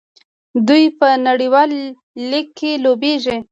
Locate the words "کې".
2.59-2.71